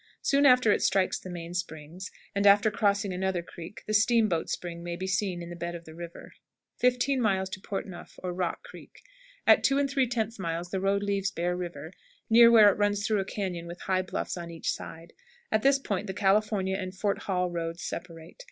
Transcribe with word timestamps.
Soon 0.23 0.47
after 0.47 0.71
it 0.71 0.81
strikes 0.81 1.19
the 1.19 1.29
main 1.29 1.53
springs, 1.53 2.09
and 2.33 2.47
after 2.47 2.71
crossing 2.71 3.13
another 3.13 3.43
creek 3.43 3.83
the 3.85 3.93
"Steam 3.93 4.27
boat 4.27 4.49
Spring" 4.49 4.83
may 4.83 4.95
be 4.95 5.05
seen 5.05 5.43
in 5.43 5.51
the 5.51 5.55
bed 5.55 5.75
of 5.75 5.85
the 5.85 5.93
river. 5.93 6.33
15. 6.77 7.23
"Port 7.63 7.85
Neuf," 7.85 8.17
or 8.23 8.33
Rock 8.33 8.63
Creek. 8.63 9.03
At 9.45 9.63
2 9.63 9.75
3/10 9.75 10.39
miles 10.39 10.71
the 10.71 10.81
road 10.81 11.03
leaves 11.03 11.29
Bear 11.29 11.55
River 11.55 11.93
near 12.31 12.49
where 12.49 12.71
it 12.71 12.79
runs 12.79 13.05
through 13.05 13.19
a 13.19 13.25
cañon 13.25 13.67
with 13.67 13.81
high 13.81 14.01
bluffs 14.01 14.37
on 14.37 14.49
each 14.49 14.71
side. 14.71 15.13
At 15.51 15.61
this 15.61 15.77
point 15.77 16.07
the 16.07 16.15
California 16.15 16.77
and 16.77 16.95
Fort 16.95 17.19
Hall 17.19 17.51
roads 17.51 17.83
separate. 17.83 18.37